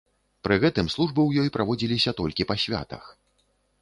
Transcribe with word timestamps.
Пры 0.47 0.55
гэтым 0.63 0.87
службы 0.93 1.21
ў 1.25 1.31
ёй 1.45 1.53
праводзіліся 1.57 2.15
толькі 2.21 2.49
па 2.53 2.59
святах. 2.63 3.03